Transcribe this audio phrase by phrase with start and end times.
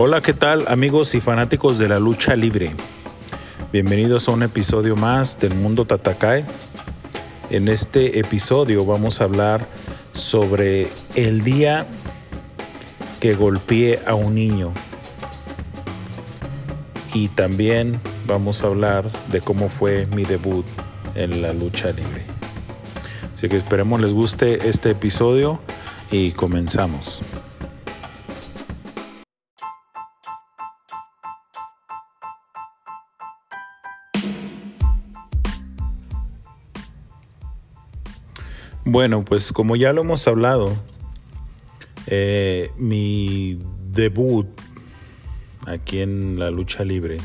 [0.00, 2.70] Hola, ¿qué tal amigos y fanáticos de la lucha libre?
[3.72, 6.44] Bienvenidos a un episodio más del Mundo Tatakai.
[7.50, 9.66] En este episodio vamos a hablar
[10.12, 11.88] sobre el día
[13.18, 14.72] que golpeé a un niño.
[17.12, 20.64] Y también vamos a hablar de cómo fue mi debut
[21.16, 22.24] en la lucha libre.
[23.34, 25.58] Así que esperemos les guste este episodio
[26.12, 27.20] y comenzamos.
[38.90, 40.74] Bueno, pues como ya lo hemos hablado,
[42.06, 43.60] eh, mi
[43.92, 44.46] debut
[45.66, 47.18] aquí en la lucha libre,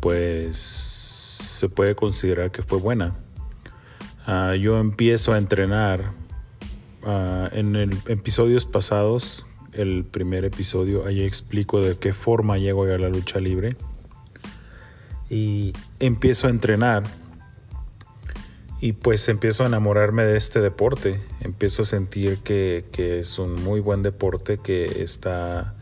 [0.00, 3.14] pues se puede considerar que fue buena.
[4.26, 6.12] Ah, yo empiezo a entrenar
[7.02, 12.96] uh, en el, episodios pasados, el primer episodio, ahí explico de qué forma llego a
[12.96, 13.76] la lucha libre.
[15.28, 17.02] Y empiezo a entrenar
[18.80, 21.20] y pues empiezo a enamorarme de este deporte.
[21.40, 25.74] Empiezo a sentir que, es un muy buen deporte que está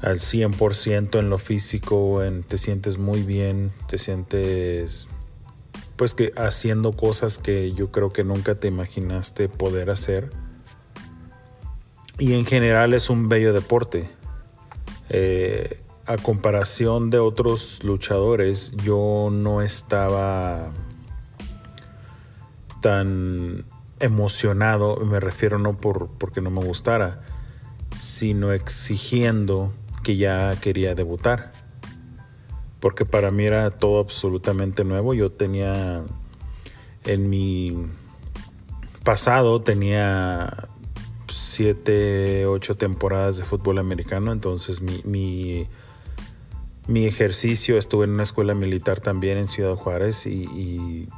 [0.00, 5.08] al 100% en lo físico, en, te sientes muy bien, te sientes
[5.96, 10.30] pues que haciendo cosas que yo creo que nunca te imaginaste poder hacer.
[12.18, 14.08] Y en general es un bello deporte.
[15.08, 20.72] Eh, a comparación de otros luchadores, yo no estaba
[22.82, 23.64] tan
[23.98, 27.22] emocionado, me refiero no por porque no me gustara,
[27.96, 31.52] sino exigiendo que ya quería debutar.
[32.80, 35.14] Porque para mí era todo absolutamente nuevo.
[35.14, 36.02] Yo tenía
[37.04, 37.86] en mi
[39.04, 40.68] pasado tenía
[41.30, 45.66] siete, ocho temporadas de fútbol americano, entonces mi,
[46.86, 51.08] mi, ejercicio, estuve en una escuela militar también en Ciudad Juárez y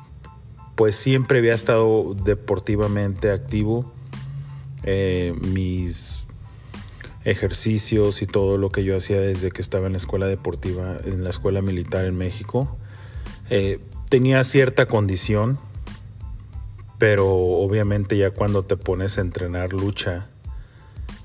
[0.75, 3.93] pues siempre había estado deportivamente activo.
[4.83, 6.25] Eh, mis
[7.25, 11.25] ejercicios y todo lo que yo hacía desde que estaba en la escuela deportiva, en
[11.25, 12.77] la escuela militar en México.
[13.51, 15.59] Eh, tenía cierta condición,
[16.99, 20.29] pero obviamente ya cuando te pones a entrenar lucha,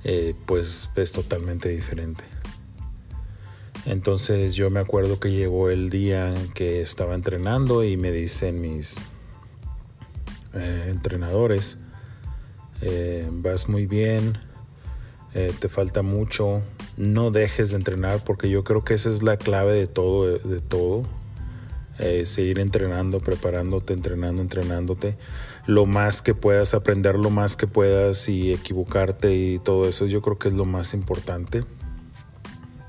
[0.04, 2.24] eh, pues es totalmente diferente.
[3.86, 8.98] Entonces yo me acuerdo que llegó el día que estaba entrenando y me dicen mis
[10.54, 11.78] eh, entrenadores,
[12.82, 14.38] eh, vas muy bien,
[15.36, 16.64] eh, te falta mucho,
[16.98, 20.60] no dejes de entrenar porque yo creo que esa es la clave de todo, de
[20.60, 21.04] todo.
[22.24, 25.18] seguir entrenando, preparándote, entrenando, entrenándote.
[25.68, 30.22] Lo más que puedas, aprender lo más que puedas y equivocarte y todo eso, yo
[30.22, 31.66] creo que es lo más importante.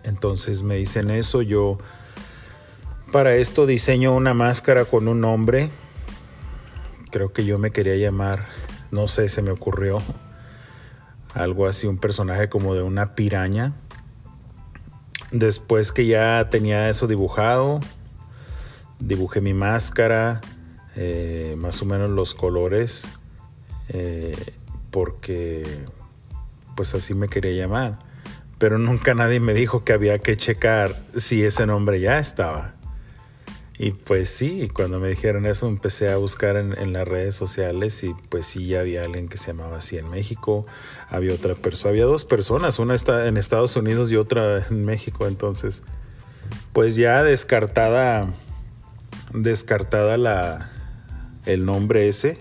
[0.04, 1.78] Entonces me dicen eso, yo
[3.10, 5.70] para esto diseño una máscara con un nombre
[7.10, 8.46] creo que yo me quería llamar,
[8.90, 9.98] no sé, se me ocurrió
[11.34, 13.72] algo así, un personaje como de una piraña.
[15.30, 17.80] Después que ya tenía eso dibujado,
[18.98, 20.40] dibujé mi máscara,
[20.96, 23.06] eh, más o menos los colores,
[23.88, 24.36] eh,
[24.90, 25.62] porque
[26.74, 27.98] pues así me quería llamar.
[28.58, 32.74] Pero nunca nadie me dijo que había que checar si ese nombre ya estaba.
[33.82, 38.12] Y pues sí, cuando me dijeron eso empecé a buscar en, las redes sociales y
[38.28, 40.66] pues sí, ya había alguien que se llamaba así en México,
[41.08, 45.26] había otra persona, había dos personas, una está en Estados Unidos y otra en México,
[45.26, 45.82] entonces
[46.74, 48.28] pues ya descartada,
[49.32, 50.70] descartada la,
[51.46, 52.36] el nombre ese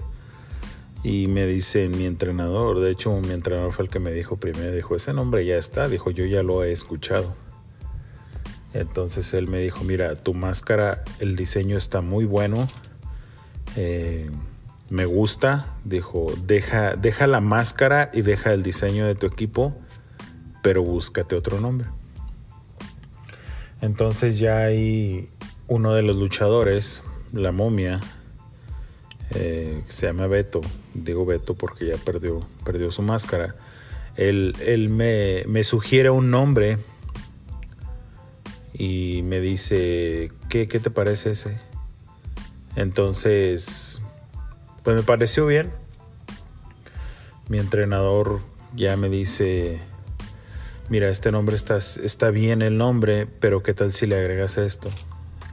[1.04, 4.74] y me dice mi entrenador, de hecho mi entrenador fue el que me dijo primero,
[4.74, 7.34] dijo ese nombre ya está, dijo yo ya lo he escuchado.
[8.74, 12.68] Entonces él me dijo, mira, tu máscara, el diseño está muy bueno,
[13.76, 14.30] eh,
[14.90, 19.76] me gusta, dijo, deja, deja la máscara y deja el diseño de tu equipo,
[20.62, 21.88] pero búscate otro nombre.
[23.82, 25.30] Entonces ya hay
[25.68, 28.02] uno de los luchadores, la momia,
[29.36, 30.62] eh, se llama Beto,
[30.94, 33.56] digo Beto porque ya perdió, perdió su máscara.
[34.16, 36.78] Él, él me, me sugiere un nombre
[38.80, 41.60] y me dice, ¿qué, te parece ese?
[42.78, 44.02] Entonces,
[44.84, 45.72] pues me pareció bien.
[47.50, 48.40] Mi entrenador
[48.74, 49.82] ya me dice,
[50.88, 54.90] mira, este nombre está, está bien el nombre, pero ¿qué tal si le agregas esto?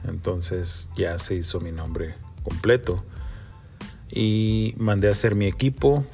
[0.07, 3.03] Entonces ya se hizo mi nombre completo.
[4.09, 6.05] Y mandé a hacer mi equipo.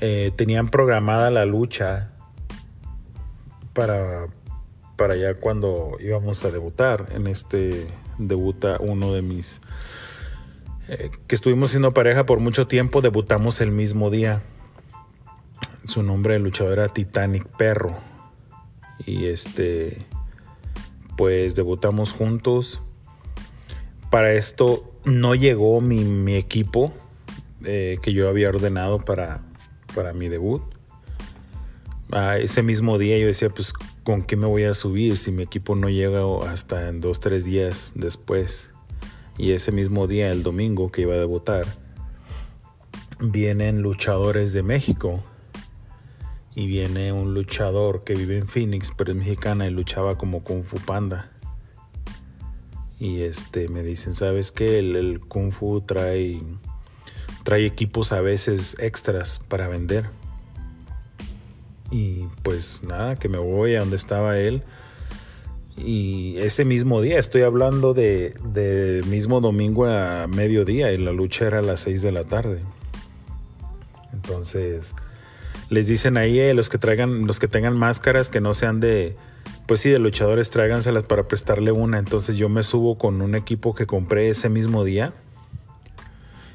[0.00, 2.12] Eh, tenían programada la lucha
[3.74, 4.28] para,
[4.96, 7.06] para ya cuando íbamos a debutar.
[7.14, 7.88] En este
[8.18, 9.60] debuta uno de mis...
[10.88, 14.42] Eh, que estuvimos siendo pareja por mucho tiempo, debutamos el mismo día.
[15.84, 17.96] Su nombre de luchador era Titanic Perro.
[19.06, 20.06] Y este,
[21.16, 22.80] pues debutamos juntos.
[24.10, 26.92] Para esto no llegó mi, equipo
[27.64, 29.42] eh, que yo había ordenado para,
[29.94, 30.62] para mi debut.
[32.38, 33.74] ese mismo día yo decía, pues,
[34.04, 37.44] ¿con qué me voy a subir si mi equipo no llega hasta en dos, tres
[37.44, 38.70] días después?
[39.38, 41.64] Y ese mismo día, el domingo que iba a debutar,
[43.18, 45.22] vienen luchadores de México.
[46.54, 50.62] Y viene un luchador que vive en Phoenix, pero es mexicana y luchaba como Kung
[50.62, 51.32] Fu Panda.
[53.00, 54.78] Y este me dicen, ¿sabes qué?
[54.78, 56.40] El, Kung Fu trae,
[57.42, 60.10] trae equipos a veces extras para vender.
[61.94, 64.64] Y pues nada, que me voy a donde estaba él.
[65.76, 68.34] Y ese mismo día, estoy hablando de,
[69.06, 72.62] mismo domingo a mediodía y la lucha era a las 6 de la tarde.
[74.12, 74.96] Entonces,
[75.70, 79.14] les dicen ahí eh, los que traigan, los que tengan máscaras que no sean de,
[79.68, 82.00] pues sí, de luchadores, tráiganselas para prestarle una.
[82.00, 85.12] Entonces yo me subo con un equipo que compré ese mismo día.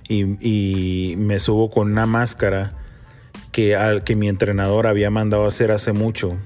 [0.10, 2.79] Y, me subo con una máscara
[3.52, 6.38] que, al, que mi entrenador había mandado hacer hace mucho.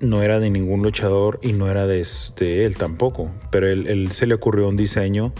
[0.00, 2.06] No era de ningún luchador y no era de,
[2.38, 3.32] él tampoco.
[3.50, 5.32] Pero él, se le ocurrió un diseño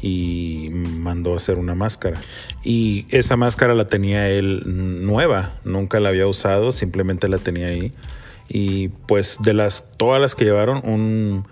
[0.00, 2.18] y mandó a hacer una máscara.
[2.64, 4.62] Y esa máscara la tenía él
[5.04, 7.92] nueva, nunca la había usado, simplemente la tenía ahí.
[8.48, 11.44] Y pues de las todas las que llevaron, un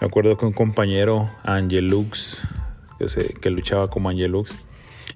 [0.00, 2.46] me acuerdo que un compañero, Angelux,
[2.98, 4.54] que, que luchaba como Angelux,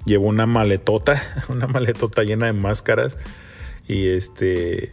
[0.05, 3.17] llevó una maletota, una maletota llena de máscaras.
[3.87, 4.93] Y este,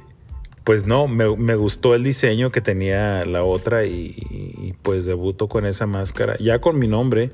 [0.64, 5.66] pues no, me, gustó el diseño que tenía la otra y, y, pues debuto con
[5.66, 7.32] esa máscara, ya con mi nombre,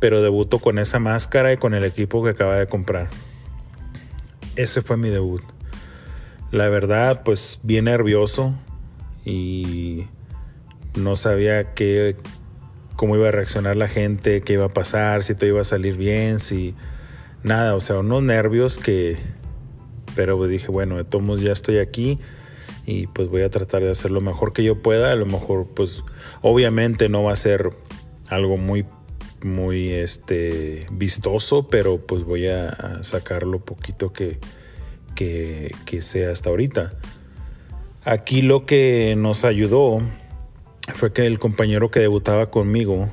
[0.00, 3.08] pero debuto con esa máscara y con el equipo que acaba de comprar.
[4.56, 5.42] Ese fue mi debut.
[6.50, 8.54] La verdad, pues bien nervioso
[9.24, 10.06] y
[10.96, 12.16] no sabía qué,
[13.02, 15.96] cómo iba a reaccionar la gente, qué iba a pasar, si todo iba a salir
[15.96, 16.76] bien, si
[17.42, 19.16] nada, o sea, unos nervios que,
[20.14, 22.20] pero dije, bueno, de todos ya estoy aquí
[22.86, 25.66] y pues voy a tratar de hacer lo mejor que yo pueda, a lo mejor
[25.74, 26.04] pues
[26.42, 27.70] obviamente no va a ser
[28.28, 28.86] algo muy
[29.42, 34.38] muy este vistoso, pero pues voy a sacar lo poquito que,
[35.16, 36.92] que, sea hasta ahorita.
[38.04, 40.02] Aquí lo que nos ayudó
[40.94, 43.08] fue que el compañero que debutaba conmigo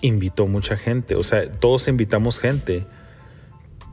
[0.00, 1.14] invitó mucha gente.
[1.14, 2.86] O sea, todos invitamos gente.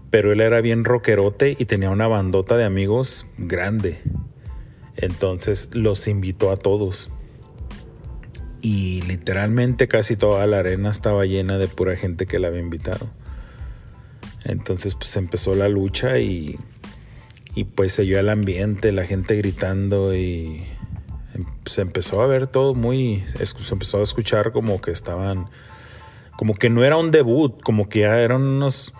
[0.09, 3.99] Pero él era bien rockerote y tenía una bandota de amigos grande.
[4.95, 7.09] Entonces los invitó a todos.
[8.61, 13.09] Y literalmente casi toda la arena estaba llena de pura gente que le había invitado.
[14.45, 16.57] Entonces pues empezó la lucha y
[17.55, 20.65] y pues se oyó el ambiente, la gente gritando y
[21.65, 25.47] se empezó a ver todo muy, se empezó a escuchar como que estaban,
[26.37, 28.93] como que no era un debut, como que ya eran unos,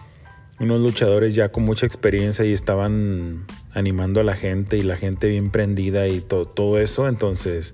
[0.59, 5.27] unos luchadores ya con mucha experiencia y estaban animando a la gente y la gente
[5.27, 7.73] bien prendida y todo, todo eso, entonces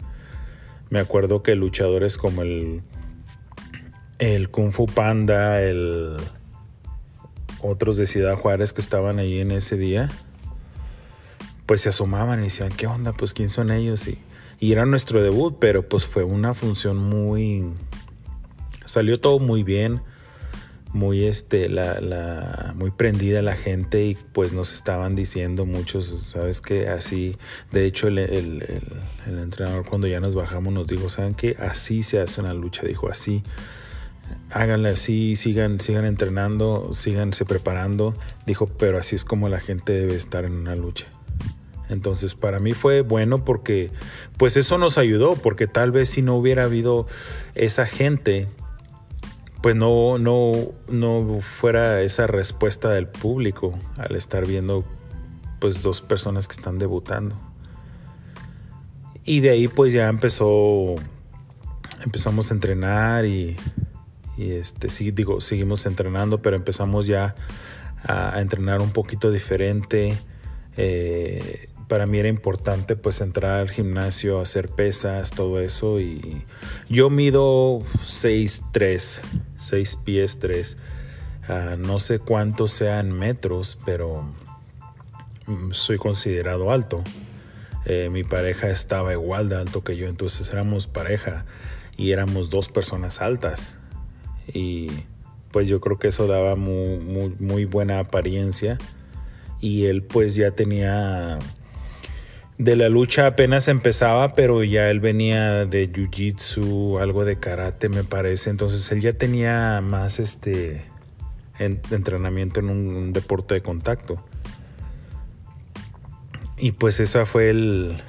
[0.90, 2.82] me acuerdo que luchadores como el,
[4.18, 6.18] el Kung Fu Panda, el
[7.62, 10.10] otros de Ciudad Juárez que estaban ahí en ese día,
[11.66, 13.14] pues se asomaban y decían, ¿qué onda?
[13.14, 14.08] Pues quién son ellos.
[14.08, 14.18] Y,
[14.60, 17.66] y era nuestro debut, pero pues fue una función muy...
[18.86, 20.02] Salió todo muy bien,
[20.94, 26.62] muy, este, la, la, muy prendida la gente y pues nos estaban diciendo muchos, ¿sabes
[26.62, 26.88] qué?
[26.88, 27.38] Así,
[27.72, 28.74] de hecho el, el,
[29.28, 31.56] entrenador cuando ya nos bajamos nos dijo, ¿saben qué?
[31.60, 33.44] Así se hace una lucha, dijo, así
[34.52, 38.16] háganle así, sigan, sigan entrenando, síganse preparando.
[38.46, 41.08] Dijo, pero así es como la gente debe estar en una lucha.
[41.90, 43.92] Entonces para mí fue bueno porque
[44.38, 47.08] pues eso nos ayudó, porque tal vez si no hubiera habido
[47.56, 48.48] esa gente,
[49.62, 50.54] pues no, no,
[50.88, 54.86] no fuera esa respuesta del público al estar viendo
[55.60, 57.36] pues dos personas que están debutando.
[59.26, 60.96] Y de ahí pues ya empezó,
[62.04, 63.58] empezamos a entrenar y,
[64.38, 67.36] este, sí, digo, seguimos entrenando, pero empezamos ya
[68.04, 70.18] a, entrenar un poquito diferente.
[70.78, 76.46] Eh, para mí era importante pues entrar al gimnasio, hacer pesas, todo eso y
[76.88, 79.20] yo mido 6'3,
[79.58, 80.78] 6 pies 3.
[81.50, 84.22] Ah, no sé cuántos sean metros, pero
[85.48, 87.04] mm, soy considerado alto.
[87.86, 91.46] Eh, mi pareja estaba igual de alto que yo, entonces éramos pareja
[91.98, 93.80] y éramos dos personas altas.
[94.54, 94.92] Y
[95.52, 98.78] pues yo creo que eso daba muy, buena apariencia.
[99.60, 101.40] Y él pues ya tenía
[102.60, 108.04] de la lucha apenas empezaba, pero ya él venía de jiu-jitsu, algo de karate, me
[108.04, 108.50] parece.
[108.50, 110.86] Entonces él ya tenía más este
[111.58, 114.22] entrenamiento en un, deporte de contacto.
[116.58, 118.04] Y pues esa fue el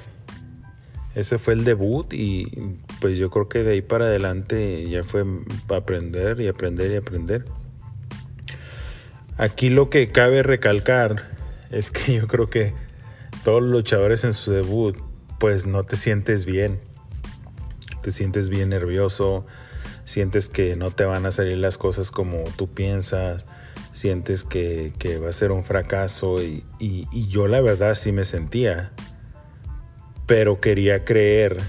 [1.15, 2.47] ese fue el debut y
[2.99, 5.23] pues yo creo que de ahí para adelante ya fue
[5.69, 7.45] aprender y aprender y aprender.
[9.37, 11.31] Aquí lo que cabe recalcar
[11.69, 12.73] es que yo creo que
[13.43, 14.97] todos los luchadores en su debut,
[15.39, 16.79] pues no te sientes bien.
[18.01, 19.45] Te sientes bien nervioso,
[20.05, 23.45] sientes que no te van a salir las cosas como tú piensas,
[23.91, 24.93] sientes que,
[25.23, 26.63] va a ser un fracaso y,
[27.29, 28.91] yo la verdad sí me sentía,
[30.25, 31.59] pero quería creer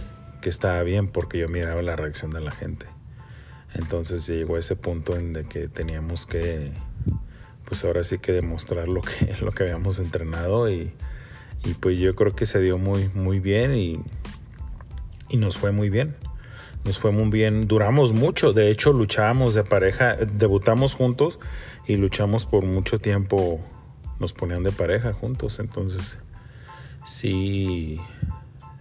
[0.40, 2.86] que estaba bien porque yo miraba la reacción de la gente.
[3.74, 6.72] Entonces llegó a ese punto en de que teníamos que,
[7.64, 10.92] pues ahora sí que demostrar lo que, lo que habíamos entrenado y,
[11.64, 14.00] y pues yo creo que se dio muy, muy bien y,
[15.28, 16.16] y nos fue muy bien.
[16.84, 17.68] Nos fue muy bien.
[17.68, 18.52] Duramos mucho.
[18.52, 20.16] De hecho, luchábamos de pareja.
[20.16, 21.38] Debutamos juntos
[21.86, 23.60] y luchamos por mucho tiempo.
[24.18, 25.60] Nos ponían de pareja juntos.
[25.60, 26.18] Entonces,
[27.06, 28.00] sí,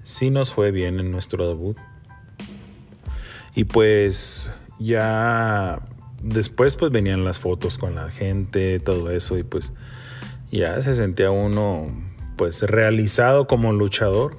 [0.02, 1.78] sí nos fue bien en nuestro debut.
[3.54, 5.88] Y pues ya
[6.24, 9.38] después pues venían las fotos con la gente, todo eso.
[9.38, 9.74] Y pues
[10.50, 12.11] ya se sentía uno
[12.42, 14.36] pues realizado como luchador.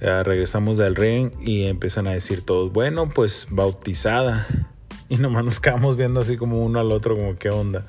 [0.00, 4.48] Regresamos del ring y empiezan a decir todos, bueno, pues bautizada.
[5.08, 7.86] Y nomás nos quedamos viendo así como uno al otro, como qué onda.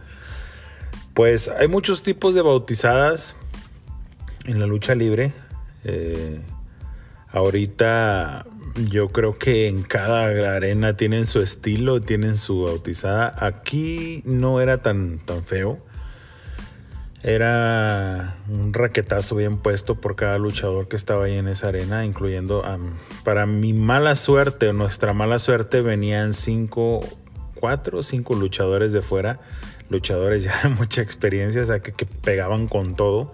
[1.15, 3.33] Pues hay muchos tipos de bautizadas
[4.45, 5.33] en la lucha libre.
[5.83, 6.39] Eh,
[7.31, 8.45] ahorita
[8.87, 13.35] yo creo que en cada arena tienen su estilo, tienen su bautizada.
[13.43, 15.79] Aquí no era tan, tan feo.
[17.23, 22.63] Era un raquetazo bien puesto por cada luchador que estaba ahí en esa arena, incluyendo
[23.23, 27.03] para mi mala suerte o nuestra mala suerte venían cinco,
[27.55, 29.39] cuatro o cinco luchadores de fuera,
[29.89, 33.33] luchadores ya de mucha experiencia, o sea que, pegaban con todo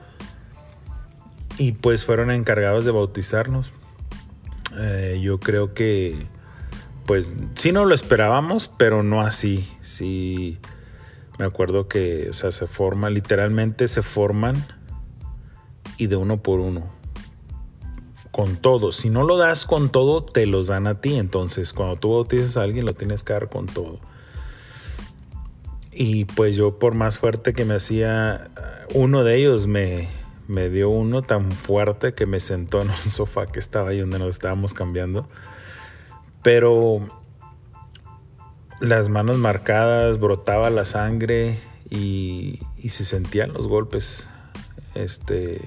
[1.58, 3.74] y pues fueron encargados de bautizarnos.
[4.80, 6.16] Eh, yo creo que
[7.06, 10.58] pues sí no lo esperábamos, pero no así, sí
[11.40, 14.66] me acuerdo que, o sea, se forma, literalmente se forman
[15.98, 16.92] y de uno por uno.
[18.32, 18.92] Con todo.
[18.92, 21.16] Si no lo das con todo, te los dan a ti.
[21.16, 24.00] Entonces, cuando tú bautizas a alguien, lo tienes que dar con todo.
[25.92, 28.50] Y pues yo, por más fuerte que me hacía,
[28.96, 30.10] uno de ellos me,
[30.48, 34.20] me dio uno tan fuerte que me sentó en un sofá que estaba ahí donde
[34.20, 35.28] nos estábamos cambiando.
[36.42, 37.23] Pero
[38.80, 44.30] las manos marcadas, brotaba la sangre y, se sentían los golpes.
[44.96, 45.62] Este,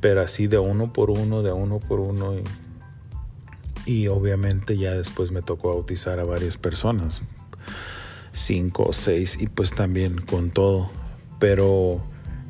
[0.00, 2.34] pero así de uno por uno, de uno por uno.
[3.86, 7.22] Y, obviamente ya después me tocó bautizar a varias personas,
[8.32, 10.90] cinco o seis, y pues también con todo.
[11.38, 12.02] Pero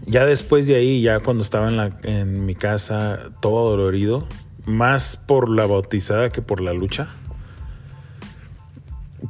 [0.07, 4.27] ya después de ahí, ya cuando estaba en, la, en mi casa todo dolorido,
[4.65, 7.17] más por la bautizada que por la lucha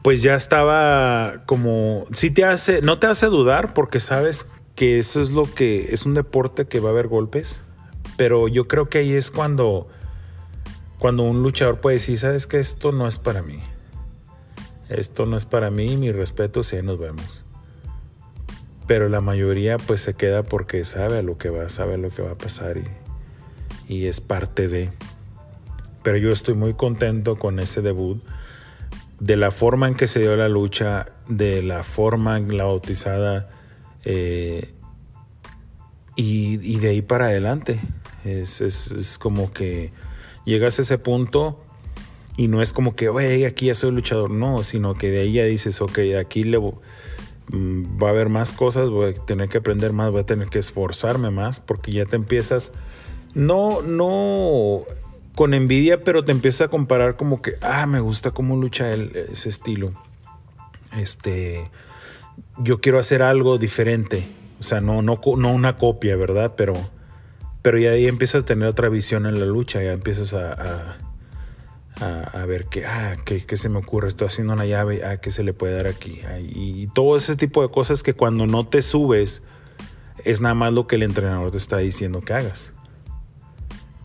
[0.01, 5.21] pues ya estaba como, sí te hace, no te hace dudar porque sabes que eso
[5.21, 7.61] es lo que, es un deporte que va a haber golpes,
[8.17, 9.89] pero yo creo que ahí es cuando,
[10.99, 13.59] cuando un luchador puede decir, sabes que esto no es para mí,
[14.89, 17.45] esto no es para mí, mi respeto, si nos vemos.
[18.87, 22.23] Pero la mayoría pues se queda porque sabe a lo que va, sabe lo que
[22.23, 22.85] va a pasar y,
[23.89, 24.91] y es parte de.
[26.03, 28.23] Pero yo estoy muy contento con ese debut
[29.23, 33.49] de la forma en que se dio la lucha, de la forma en la bautizada
[34.05, 34.75] eh,
[36.17, 37.79] y, de ahí para adelante.
[38.25, 39.93] Es, como que
[40.45, 41.61] llegas a ese punto
[42.37, 45.35] y no es como que, oye, aquí ya soy luchador, no, sino que de ahí
[45.35, 49.59] ya dices, ok, aquí le, mm, va a haber más cosas, voy a tener que
[49.59, 52.73] aprender más, voy a tener que esforzarme más, porque ya te empiezas,
[53.35, 54.83] no, no
[55.35, 59.13] con envidia, pero te empieza a comparar como que, ah, me gusta cómo lucha él,
[59.31, 59.93] ese estilo.
[60.97, 61.71] Este,
[62.59, 64.27] yo quiero hacer algo diferente.
[64.61, 66.55] O sea, no, no, no una copia, ¿verdad?
[66.57, 66.75] Pero,
[67.63, 70.99] pero ya ahí empiezas a tener otra visión en la lucha, ya empiezas a,
[72.01, 74.09] a, ver que, ah, ¿qué, se me ocurre?
[74.09, 76.21] Estoy haciendo una llave, ah, ¿qué se le puede dar aquí?
[76.41, 79.43] y, y todo ese tipo de cosas que cuando no te subes
[80.25, 82.73] es nada más lo que el entrenador te está diciendo que hagas.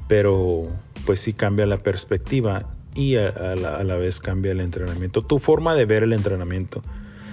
[0.08, 0.68] pero
[1.08, 5.22] pues sí cambia la perspectiva y a, la, vez cambia el entrenamiento.
[5.22, 6.84] Tu forma de ver el entrenamiento.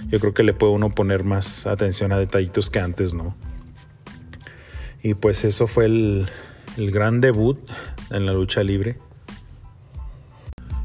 [0.07, 3.35] Yo creo que le puede uno poner más atención a detallitos que antes, ¿no?
[5.03, 6.29] Y pues eso fue el,
[6.77, 7.59] el gran debut
[8.11, 8.97] en la lucha libre.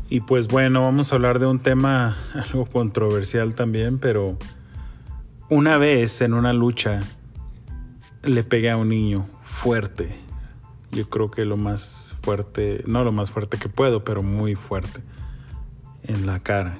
[0.09, 4.35] Y pues bueno, vamos a hablar de un tema algo controversial también, pero
[5.47, 7.01] una vez en una lucha
[8.23, 10.27] le pegué a un niño fuerte.
[10.91, 15.01] Yo creo que lo más fuerte, no lo más fuerte que puedo, pero muy fuerte
[16.03, 16.79] en la cara.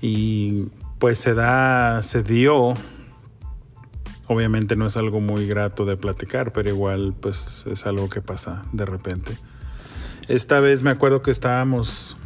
[0.00, 0.66] Y
[0.98, 2.74] pues se da, se dio.
[4.26, 8.64] Obviamente no es algo muy grato de platicar, pero igual pues es algo que pasa
[8.72, 9.38] de repente.
[10.28, 12.18] Esta vez me acuerdo que estábamos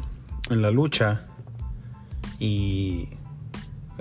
[0.51, 1.27] en la lucha
[2.41, 3.09] y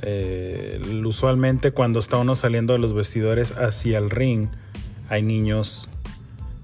[0.02, 4.48] eh, usualmente cuando está uno saliendo de los vestidores hacia el ring,
[5.12, 5.90] hay niños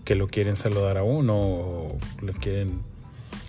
[0.06, 2.80] que lo quieren saludar a uno o le quieren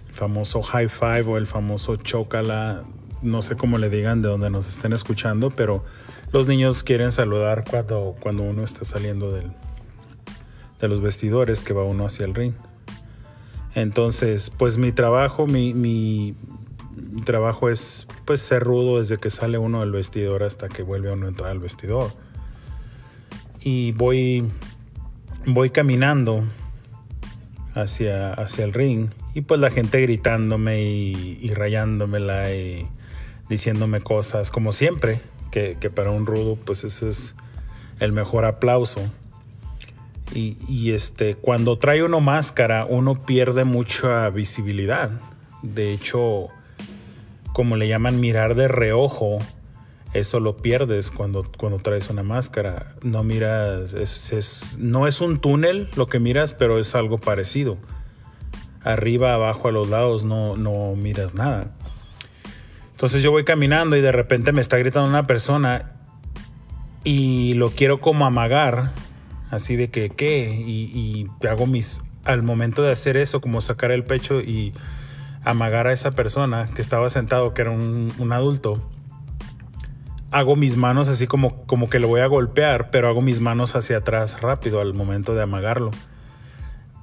[0.09, 2.83] el famoso high five o el famoso chocala,
[3.23, 5.85] no sé cómo le digan de donde nos estén escuchando, pero
[6.33, 9.53] los niños quieren saludar cuando, cuando uno está saliendo del,
[10.81, 12.55] de los vestidores que va uno hacia el ring.
[13.77, 16.35] Entonces, pues mi trabajo, mi, mi,
[17.25, 21.27] trabajo es pues ser rudo desde que sale uno del vestidor hasta que vuelve uno
[21.27, 22.11] a entrar al vestidor.
[23.61, 24.51] Y voy
[25.55, 26.45] voy caminando
[27.75, 32.89] hacia, hacia el ring y pues la gente gritándome y, rayándomela y
[33.49, 37.35] diciéndome cosas como siempre, que, para un rudo pues ese es
[38.01, 39.01] el mejor aplauso.
[40.35, 45.11] Y, y, este, cuando trae uno máscara, uno pierde mucha visibilidad.
[45.63, 46.49] De hecho,
[47.55, 49.39] como le llaman mirar de reojo,
[50.15, 52.95] eso lo pierdes cuando, cuando traes una máscara.
[53.03, 57.77] No miras, es, no es un túnel lo que miras, pero es algo parecido.
[58.83, 61.75] Arriba, abajo, a los lados no, no miras nada.
[62.93, 65.93] Entonces yo voy caminando y de repente me está gritando una persona
[67.05, 68.91] y lo quiero como amagar,
[69.51, 70.51] así de que, ¿qué?
[70.51, 74.73] Y, hago mis, al momento de hacer eso, como sacar el pecho y
[75.45, 78.83] amagar a esa persona que estaba sentado, que era un, un adulto
[80.31, 83.77] hago mis manos así como, como que lo voy a golpear, pero hago mis manos
[83.77, 85.91] hacia atrás rápido al momento de amagarlo.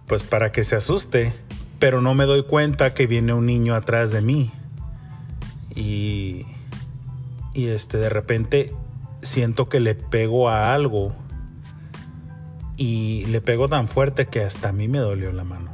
[0.08, 1.34] Pues para que se asuste,
[1.80, 4.52] pero no me doy cuenta que viene un niño atrás de mí.
[5.74, 6.46] Y,
[7.54, 8.72] y este, de repente
[9.22, 11.14] siento que le pego a algo.
[12.78, 15.72] Y le pego tan fuerte que hasta a mí me dolió la mano.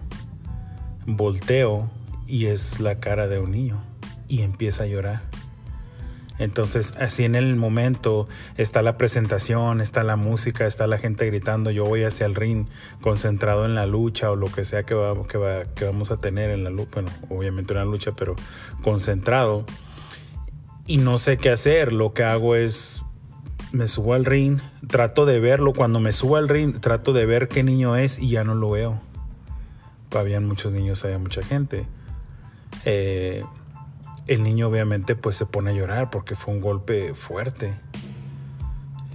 [1.06, 1.90] Volteo
[2.28, 3.82] y es la cara de un niño.
[4.28, 5.31] Y empieza a llorar.
[6.42, 8.28] Entonces, así en el momento
[8.58, 12.66] está la presentación, está la música, está la gente gritando, yo voy hacia el ring
[13.00, 14.96] concentrado en la lucha o lo que sea que,
[15.76, 18.36] que, vamos a tener en la lucha, bueno, obviamente una lucha, pero
[18.82, 19.66] concentrado.
[20.88, 23.04] Y no sé qué hacer, lo que hago es,
[23.72, 27.50] me subo al ring, trato de verlo, cuando me subo al ring, trato de ver
[27.50, 29.00] qué niño es y ya no lo veo.
[30.10, 31.86] Habían muchos niños, había mucha gente.
[32.86, 33.44] Eh,
[34.28, 37.74] el niño obviamente pues se pone a llorar porque fue un golpe fuerte.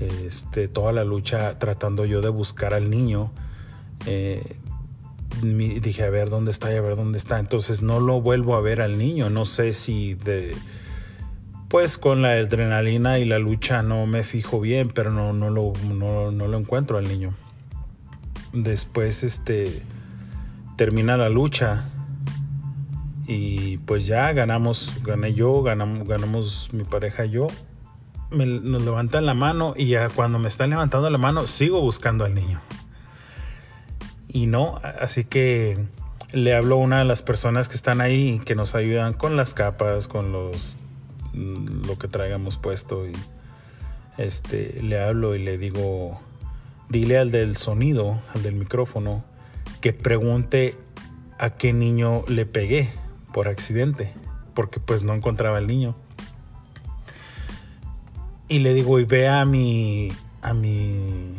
[0.01, 3.31] Este, toda la lucha tratando yo de buscar al niño.
[4.07, 4.57] Eh,
[5.43, 7.39] dije a ver dónde está y a ver dónde está.
[7.39, 9.31] Entonces no lo vuelvo a ver al niño.
[9.31, 10.55] No sé si de...
[11.69, 15.73] Pues con la adrenalina y la lucha no me fijo bien, pero no, no, lo,
[15.93, 17.35] no, no lo encuentro al niño.
[18.53, 19.83] Después este,
[20.77, 21.91] termina la lucha
[23.27, 27.49] y pues ya ganamos, gané yo, ganamos, ganamos mi pareja y yo.
[28.31, 32.35] nos levantan la mano y ya cuando me están levantando la mano sigo buscando al
[32.35, 32.61] niño.
[34.29, 35.87] Y no, así que
[36.33, 39.55] le hablo a una de las personas que están ahí que nos ayudan con las
[39.55, 40.79] capas, con los
[41.33, 43.05] lo que traigamos puesto
[44.17, 46.19] este le hablo y le digo
[46.89, 49.23] dile al del sonido, al del micrófono
[49.83, 50.77] que pregunte
[51.39, 52.89] a qué niño le pegué
[53.37, 54.15] por accidente,
[54.55, 55.95] porque pues no encontraba el niño.
[58.49, 61.37] Y le digo, y ve a mi, a mi,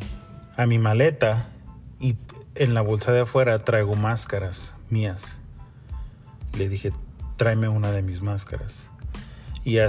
[0.56, 1.50] a mi maleta
[2.00, 2.16] y
[2.54, 5.40] en la bolsa de afuera traigo máscaras mías.
[6.56, 6.92] Le dije,
[7.36, 8.92] tráeme una de mis máscaras.
[9.66, 9.80] Y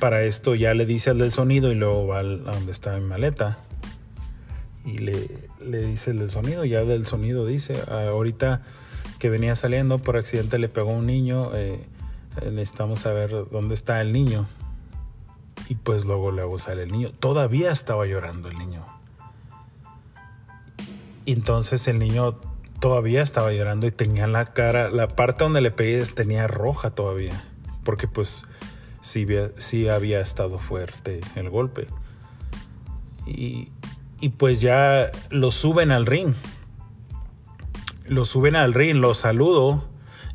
[0.00, 3.04] para esto ya le dice al del sonido y luego va a donde está mi
[3.04, 3.58] maleta.
[4.86, 5.28] Y le,
[5.62, 8.62] le dice el del sonido, ya el del sonido dice, ahorita
[9.24, 11.80] que venía saliendo, por accidente le pegó un niño, eh,
[12.42, 14.46] eh, necesitamos saber dónde está el niño.
[15.66, 17.10] Y pues luego luego sale el niño.
[17.10, 18.84] Todavía estaba llorando el niño.
[21.24, 22.38] Y entonces el niño
[22.80, 27.42] todavía estaba llorando y tenía la cara, la parte donde le pegué tenía roja todavía,
[27.82, 28.42] porque pues
[29.00, 31.86] sí, sí había estado fuerte el golpe.
[33.24, 33.70] Y
[34.36, 36.34] pues ya lo suben al ring.
[38.06, 39.84] Lo suben al ring, lo saludo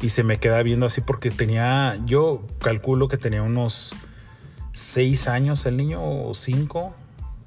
[0.02, 3.94] y se me queda viendo así porque tenía, yo calculo que tenía unos
[4.74, 6.96] seis años el niño o cinco,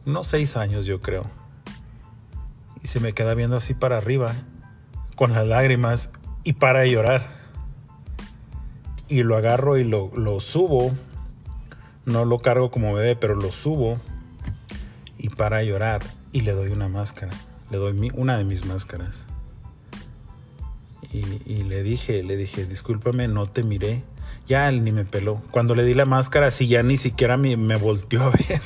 [0.06, 1.24] unos seis años yo creo.
[2.82, 4.35] Y se me queda viendo así para arriba,
[5.16, 6.11] con las lágrimas
[6.44, 7.28] y para de llorar.
[9.08, 10.92] Y lo agarro y lo, lo subo.
[12.04, 14.00] No lo cargo como bebé, pero lo subo
[15.16, 16.02] y para de llorar.
[16.32, 17.32] Y le doy una máscara.
[17.70, 19.26] Le doy una de mis máscaras.
[21.12, 24.03] Y, le dije, le dije, discúlpame, no te miré.
[24.46, 25.42] Ya él ni me peló.
[25.51, 28.61] Cuando le di la máscara, así ya ni siquiera me, me volteó a ver.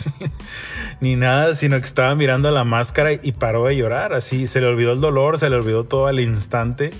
[1.00, 4.14] ni nada, sino que estaba mirando la máscara y paró de llorar.
[4.14, 6.92] Así se le olvidó el dolor, se le olvidó todo al instante.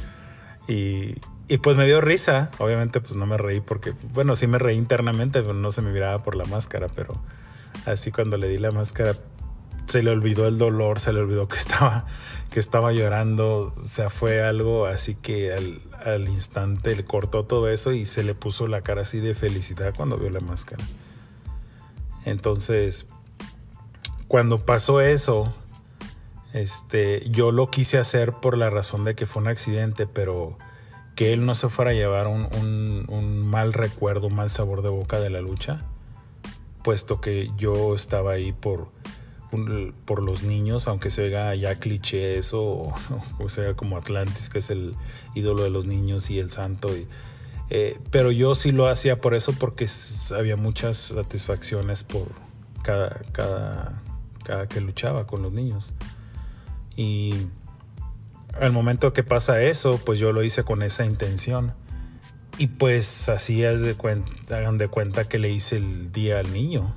[0.67, 1.15] Y,
[1.49, 2.51] y pues me dio risa.
[2.59, 5.93] Obviamente, pues no me reí porque, bueno, sí me reí internamente, pero no se me
[5.93, 6.89] miraba por la máscara.
[6.89, 7.21] Pero
[7.87, 9.17] así cuando le di la máscara,
[9.87, 12.07] se le olvidó el dolor, se le olvidó que estaba,
[12.51, 17.69] que estaba llorando, o sea, fue algo así que al, al, instante le cortó todo
[17.69, 20.85] eso y se le puso la cara así de felicidad cuando vio la máscara.
[22.25, 23.07] Entonces,
[24.29, 25.55] cuando pasó eso,
[26.53, 30.57] este, yo lo quise hacer por la razón de que fue un accidente, pero
[31.15, 34.83] que él no se fuera a llevar un, un, un mal recuerdo, un mal sabor
[34.83, 35.81] de boca de la lucha,
[36.83, 38.89] puesto que yo estaba ahí por
[40.05, 44.71] por los niños, aunque se vea ya cliché eso, o, sea como Atlantis, que es
[44.71, 44.95] el
[45.35, 46.89] ídolo de los niños y el santo.
[47.71, 49.89] Eh, pero yo sí lo hacía por eso, porque
[50.37, 52.29] había muchas satisfacciones por
[52.83, 54.03] cada, cada,
[54.45, 55.95] cada que luchaba con los niños.
[56.97, 57.35] Y
[58.61, 61.73] al momento que pasa eso, pues yo lo hice con esa intención.
[62.59, 66.95] Y pues así hagan de cuenta que le hice el día al niño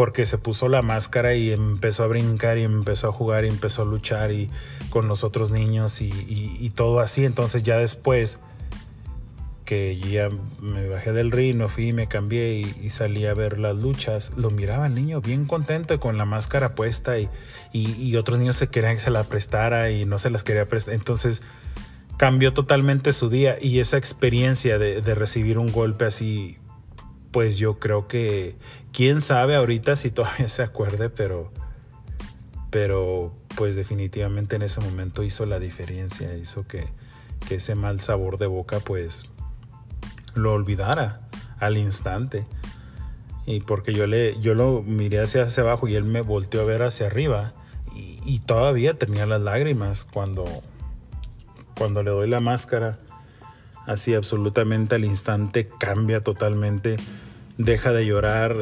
[0.00, 3.82] porque se puso la máscara y empezó a brincar y empezó a jugar y empezó
[3.82, 4.48] a luchar y
[4.88, 7.26] con los otros niños y, todo así.
[7.26, 8.40] Entonces ya después
[9.66, 14.32] que ya me bajé del ring, fui, me cambié y, salí a ver las luchas,
[14.36, 18.68] lo miraba el niño bien contento y con la máscara puesta y, otros niños se
[18.68, 20.94] querían que se la prestara y no se las quería prestar.
[20.94, 21.42] Entonces
[22.16, 26.56] cambió totalmente su día y esa experiencia de recibir un golpe así
[27.30, 28.56] pues yo creo que
[28.92, 31.52] quién sabe ahorita si todavía se acuerde, pero
[32.70, 36.86] pero pues definitivamente en ese momento hizo la diferencia, hizo que,
[37.48, 39.24] que ese mal sabor de boca pues
[40.34, 41.20] lo olvidara
[41.58, 42.46] al instante.
[43.44, 46.82] Y porque yo le yo lo miré hacia, abajo y él me volteó a ver
[46.82, 47.54] hacia arriba
[47.92, 50.44] y, y todavía tenía las lágrimas cuando
[51.76, 53.00] cuando le doy la máscara
[53.86, 56.96] así absolutamente al instante cambia totalmente,
[57.58, 58.56] deja de llorar,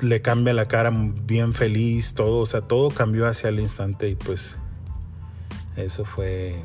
[0.00, 4.14] le cambia la cara bien feliz, todo, o sea, todo cambió hacia el instante y
[4.14, 4.56] pues
[5.76, 6.62] eso fue,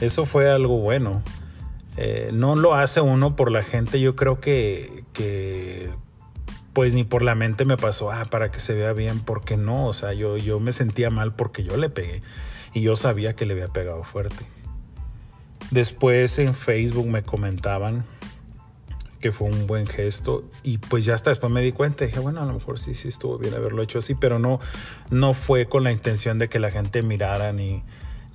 [0.00, 1.22] eso fue algo bueno.
[1.96, 5.04] Eh, no lo hace uno por la gente, yo creo que,
[6.72, 9.86] pues ni por la mente me pasó, ah, para que se vea bien, porque no,
[9.86, 12.22] o sea, yo, yo me sentía mal porque yo le pegué
[12.72, 14.44] y yo sabía que le había pegado fuerte.
[15.74, 18.04] Después en Facebook me comentaban
[19.20, 22.04] que fue un buen gesto y pues ya hasta después me di cuenta.
[22.04, 24.60] Dije bueno a lo mejor sí sí estuvo bien haberlo hecho así pero no
[25.10, 27.82] no fue con la intención de que la gente mirara ni,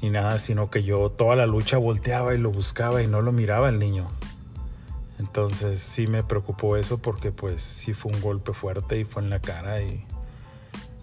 [0.01, 3.31] ni nada sino que yo toda la lucha volteaba y lo buscaba y no lo
[3.31, 4.09] miraba el niño.
[5.17, 9.29] Entonces sí me preocupó eso porque pues sí fue un golpe fuerte y fue en
[9.29, 10.03] la cara y,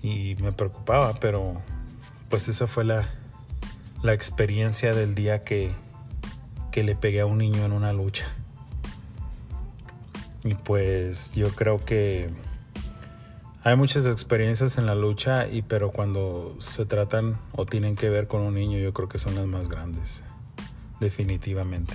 [0.03, 1.63] y me preocupaba pero
[2.29, 3.09] pues esa fue la,
[4.03, 5.73] la experiencia del día que,
[6.77, 8.27] que le pegué a un niño en una lucha.
[10.45, 12.29] Y pues yo creo que
[13.63, 18.27] hay muchas experiencias en la lucha, y, pero cuando se tratan o tienen que ver
[18.27, 20.21] con un niño, yo creo que son las más grandes,
[21.01, 21.95] definitivamente.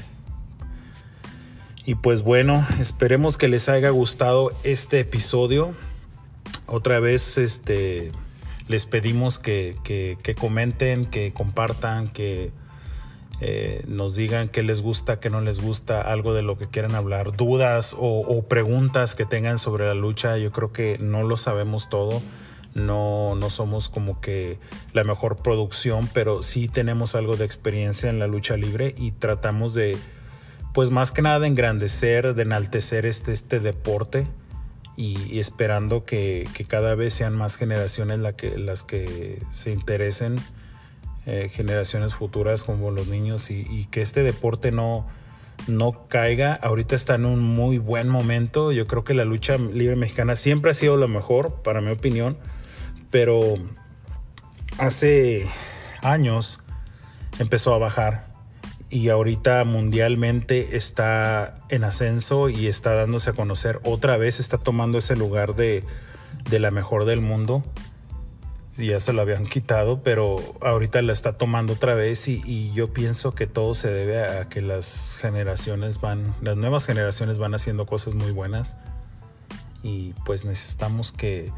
[1.85, 5.75] Y pues bueno, esperemos que les haya gustado este episodio.
[6.65, 8.13] Otra vez este,
[8.67, 12.51] les pedimos que, que comenten, que compartan, que
[13.43, 16.93] eh, nos digan qué les gusta, qué no les gusta, algo de lo que quieran
[16.93, 20.37] hablar, dudas o, preguntas que tengan sobre la lucha.
[20.37, 22.21] Yo creo que no lo sabemos todo.
[22.75, 24.59] No, no somos como que
[24.93, 29.73] la mejor producción, pero sí tenemos algo de experiencia en la lucha libre y tratamos
[29.73, 29.97] de,
[30.73, 34.27] pues más que nada de engrandecer, de enaltecer este, este deporte
[34.95, 40.35] y, esperando que, cada vez sean más generaciones la que, las que se interesen
[41.25, 45.07] eh, generaciones futuras como los niños y, que este deporte no,
[45.67, 46.53] no caiga.
[46.53, 48.71] Ahorita está en un muy buen momento.
[48.71, 52.37] Yo creo que la lucha libre mexicana siempre ha sido lo mejor, para mi opinión,
[53.09, 53.55] pero
[54.77, 55.47] hace
[56.01, 56.59] años
[57.39, 58.31] empezó a bajar
[58.91, 64.97] y ahorita mundialmente está en ascenso y está dándose a conocer otra vez, está tomando
[64.97, 65.83] ese lugar de,
[66.51, 67.63] la mejor del mundo.
[68.81, 72.93] Ya se lo habían quitado, pero ahorita la está tomando otra vez y, y, yo
[72.93, 77.85] pienso que todo se debe a que las generaciones van, las nuevas generaciones van haciendo
[77.85, 78.77] cosas muy buenas
[79.83, 81.51] y pues necesitamos que,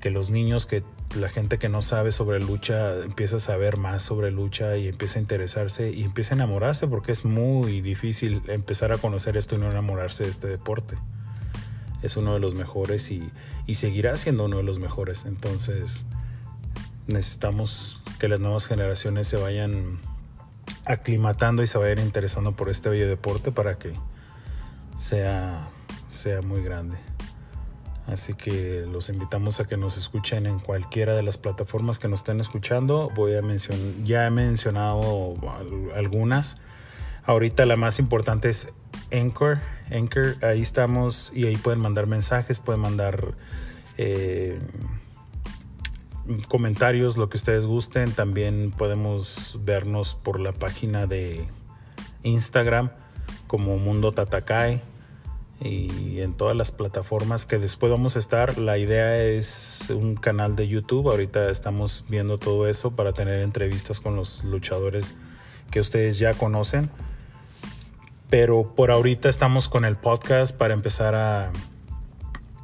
[0.00, 0.82] que los niños que
[1.16, 5.18] la gente que no sabe sobre lucha empieza a saber más sobre lucha y empieza
[5.18, 9.58] a interesarse y empieza a enamorarse porque es muy difícil empezar a conocer esto y
[9.58, 10.96] no enamorarse de este deporte.
[12.02, 13.30] Es uno de los mejores y,
[13.74, 15.24] seguirá siendo uno de los mejores.
[15.26, 16.06] Entonces
[17.06, 20.00] necesitamos que las nuevas generaciones se vayan
[20.84, 23.92] aclimatando y se vayan interesando por este bello deporte para que
[24.98, 25.68] sea,
[26.08, 26.98] sea muy grande.
[28.06, 32.20] Así que los invitamos a que nos escuchen en cualquiera de las plataformas que nos
[32.20, 33.10] estén escuchando.
[33.14, 35.34] Voy a mencionar, ya he mencionado
[35.94, 36.56] algunas.
[37.24, 38.68] Ahorita la más importante es
[39.12, 39.58] Anchor.
[39.92, 43.34] Anchor, ahí estamos y ahí pueden mandar mensajes, pueden mandar
[43.96, 44.58] eh,
[46.48, 48.12] comentarios, lo que ustedes gusten.
[48.12, 51.46] También podemos vernos por la página de
[52.22, 52.90] Instagram
[53.46, 54.82] como Mundo Tatakai
[55.60, 58.58] y en todas las plataformas que después vamos a estar.
[58.58, 61.10] La idea es un canal de YouTube.
[61.10, 65.14] Ahorita estamos viendo todo eso para tener entrevistas con los luchadores
[65.70, 66.90] que ustedes ya conocen.
[68.30, 71.52] Pero por ahorita estamos con el podcast para empezar a,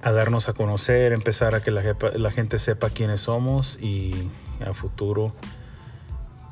[0.06, 4.14] a darnos a conocer, empezar a que la, gente sepa quiénes somos y
[4.64, 5.34] a futuro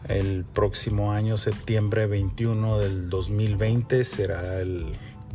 [0.08, 4.54] el próximo año, septiembre 21 del 2020, será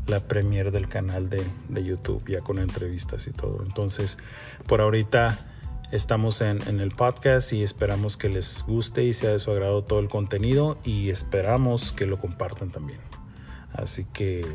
[0.08, 1.42] la premier del canal de,
[1.82, 3.64] YouTube, ya con entrevistas y todo.
[3.66, 4.18] Entonces,
[4.68, 5.40] por ahorita
[5.94, 9.86] estamos en, en, el podcast y esperamos que les guste y sea de su agrado
[9.86, 13.00] todo el contenido y esperamos que lo compartan también.
[13.72, 14.46] Así que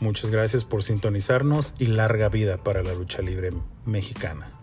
[0.00, 3.52] muchas gracias por sintonizarnos y larga vida para la lucha libre
[3.84, 4.59] mexicana.